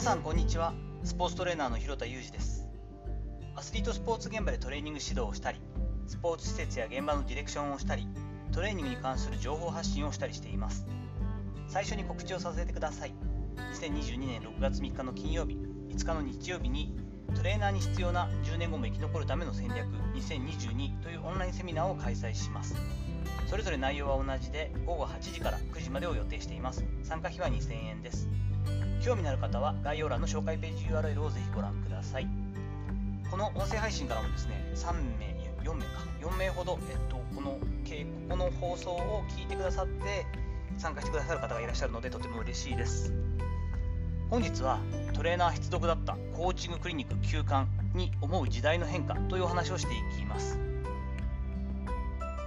[0.00, 0.72] さんこんにちは。
[1.04, 2.66] スポーツトレーナーの広田裕二です。
[3.54, 5.60] アスリートスポーツ現場でトレーニング指導をしたり
[6.06, 8.08] スポーツ施設や現場のディレクションをしたり
[8.50, 10.86] トレーニングに関する情報発信をしたりしています。
[11.68, 13.12] 最初に告知をさせてください。
[13.74, 15.58] 2022年6月3日の金曜日
[15.90, 16.96] 5日の日曜日に
[17.36, 22.74] トレーナーに必要な10年後も生き残るための戦略2022というオンラインセミナーを開催します。
[23.48, 26.86] それぞれ内容は同じで午後8時から9時までを予定しています。
[27.02, 28.30] 参加費は2000円です。
[29.00, 32.28] 興味のある方は概要欄の紹介ページ URL をぜひご覧ください。
[33.30, 35.30] この音声配信からもですね3名
[35.62, 37.60] 4名か4名ほど、えっと、このこ
[38.28, 40.24] この放送を聞いてくださって
[40.78, 43.12] 参加してくださる方がいらっしゃるのでとても嬉しいです。
[44.28, 44.78] 本日は
[45.12, 50.60] トレーナー必読だったコーチングクリニック休館に思う時代の変化というお話をしていきます。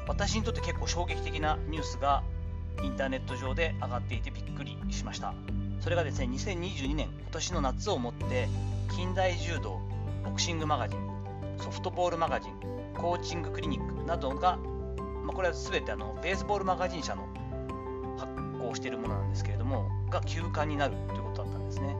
[0.08, 2.24] 私にとって結構衝撃的なニュースが
[2.82, 5.34] インターネット上で上がっていてびっくりしました。
[5.84, 8.48] それがですね2022年今年の夏をもって
[8.96, 9.82] 近代柔道
[10.24, 11.00] ボクシングマガジン
[11.58, 12.54] ソフトボールマガジン
[12.96, 14.56] コーチングクリニックなどが、
[15.26, 17.28] まあ、これは全てあのベースボールマガジン社の
[18.18, 18.32] 発
[18.62, 21.98] 行しているものなんですけれどもが休刊になるということだったんですね。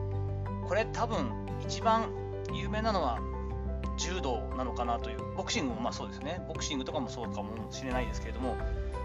[0.66, 2.08] これ多分一番
[2.54, 3.20] 有名なのは
[3.98, 6.42] 柔道なのかなというボクシングもまあそうですね。
[6.48, 8.56] ボクシングとかもそうかもしれないですけれども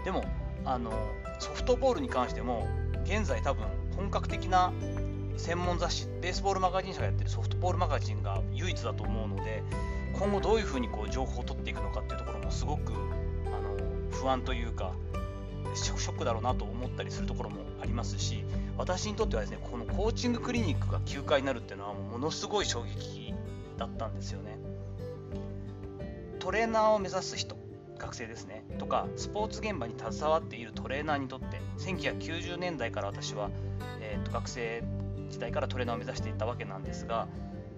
[0.06, 0.24] でも
[0.64, 0.90] あの
[1.38, 2.66] ソフトボールに関しても
[3.04, 4.72] 現在多分本格的な
[5.36, 9.62] 専門雑誌ベースボールマガジン社がやってるソフトボールマガジンが唯一だと思うので
[10.12, 13.76] 今後どういうふうにこう情報を取っていくのかっていうところもすごくあの
[14.10, 14.92] 不安というか
[15.74, 18.44] ショックだろうなと思ったりするところもありますし
[18.76, 23.32] 私にとってはですねこのコーチングクリニックが休暇になるっていうのはものすごい衝撃
[23.78, 24.58] だったんですよね。
[26.38, 27.59] トレーナーを目指す人
[28.00, 28.64] 学生ですね。
[28.78, 33.50] とかスポーツ現場に携わっているトレーナーにとって1990年代から私は、
[34.00, 34.82] えーと、学生
[35.28, 37.28] 時代からトレーナーを目指していったわけなんですが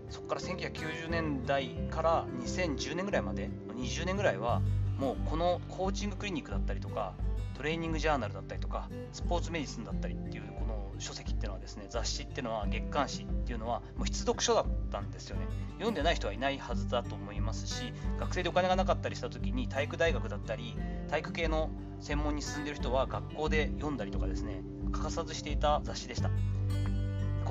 [0.09, 4.63] そこから1990年代から2010年ぐらいまで20年ぐらいは
[5.03, 7.15] もうこのコーチングクリニックだったりとか
[7.57, 15.47] トレーニングジャーナルだったりとかスポーツメディスンだったりっていうこの書籍っていうのはですね雑誌っていうのは月刊誌っていうのはもう必読書だったんですよね。
[15.75, 20.77] 読んでない人はいないはずだと思いますし学生でお金がなかったりした時に体育大学だったり
[21.09, 26.31] 体育系の専門に進んでる人は学校で読んだりとかですね欠かさずしていた雑誌でした。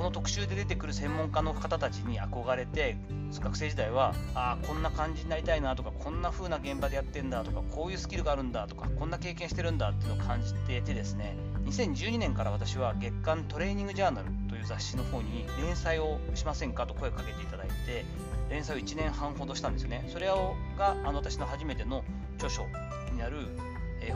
[0.02, 2.98] この特集で出てくる専門家の方たちに憧れて
[3.40, 18.04] 学生時代はああこんな感じになりたいなとかこんな風な現場でやってんだとかこういうスキルがあるんだとかこんな経験してるんだっていうのを感じていてですね2012年から私は月刊トレーニングジャーナルという雑誌の方に連載をしませんかと声をかけていただいて
[18.50, 20.08] 連載を1年半ほどしたんですよね。
[20.08, 20.26] それ
[20.80, 22.04] があの私の初めての
[22.38, 22.64] 著書
[23.12, 23.50] になる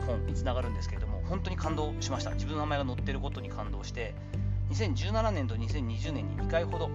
[0.04, 2.32] 本につながるんですけれども本当に感動しました。
[2.32, 4.16] 自分の名前が載ってることに感動して
[4.70, 6.90] 2017年と2020年に2回ほど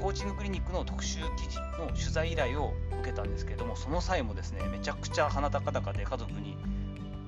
[0.00, 6.56] コーチングクリニックの特集記事の取材依頼を受けたんですけれどもその際もですねめちゃくちゃ鼻高々で家族に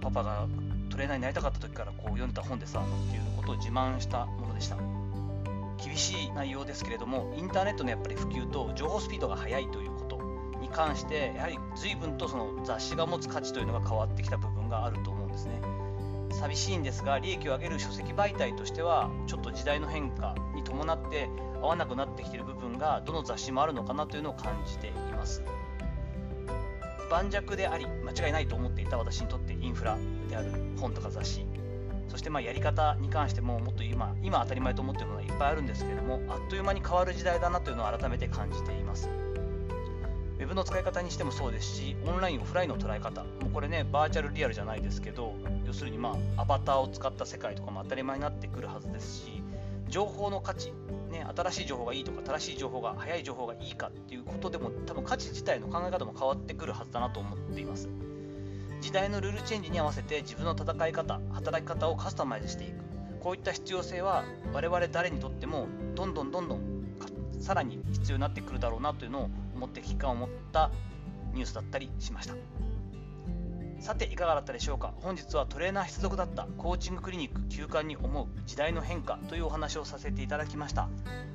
[0.00, 0.46] パパが
[0.88, 4.76] トレーナーになりたかった時からこう読んだ本でさっていうことを自慢したものでした。
[5.82, 15.58] 厳しい内容ですけれどもインターネットのやっぱり普及と情報スピードが速いということに関してやはり随分とその雑誌が持つ価値というのが変わってきた部分があると思うんですね。
[16.30, 21.28] 寂しいんですが利益を上げる書籍媒体としてはちょっと時代の変化に伴って
[21.60, 25.42] 合わなくなってきている部分がどの雑誌もあるのかなというのを感じています。
[27.10, 29.98] 盤石であり間違いないと思っていた私にとってインフラ
[30.28, 31.44] である本とか雑誌
[32.06, 39.08] そしてまあやり方に関してももっと今今当たり前と思っているものはいっぱいあるんですけれどもあっという間に変わる時代だなというのを改めて感じています。
[40.38, 45.34] ウェブの使い方にしてもそうですしオンラインオフラインの捉え方もうこれねバーチャルリアルじゃないですけど
[45.70, 49.40] 要するにまあアバターを使った世界とかも当たり前になってくるはずですし
[49.88, 50.72] 情報の価値、
[51.12, 57.88] ね、新しい情報がいいとか正しい情報が早い情報がいいかっていうことでも多分価値自体の考え方も変わってくるはずだなと思っています
[58.80, 62.72] 時代のルールチェンジに合わせて自分の戦い方働き方をカスタマイズしていく
[63.20, 66.60] こういった必要性は我々誰にとってもどんどんどんどん
[67.38, 70.72] さらに必要になってくるだろうなというのを思って危機感を持った
[71.32, 72.34] ニュースだったりしました。
[73.80, 74.92] さていかがだったでしょうか？
[75.00, 80.88] 本日はトレーナー必読だったコーチングクリニック休館に思う時代の変化というお話をさせていただきました。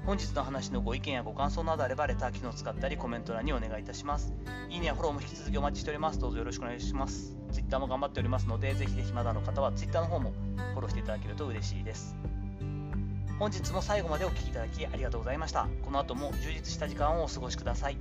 [0.05, 4.31] 本日の話のご意見やご感想などあればレター機能を使ったりコメント欄にお願いいたします。
[4.69, 6.19] いいねやフォローも引き続きお待ちしております。
[6.19, 7.35] どうぞよろしくお願いします。
[7.51, 10.33] Twitter も頑張っておりますのでぜひぜひまだの方は Twitter の方も
[10.73, 12.15] フォローしていただけると嬉しいです。
[13.39, 15.67] 本日も最後までお聴きいただきありがとうございました。
[15.83, 17.97] この後も充実した時間をお過ごしください。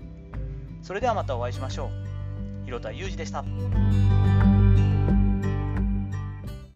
[0.83, 2.14] それではまたお会いしましょう。
[2.65, 3.45] 広田裕二でした。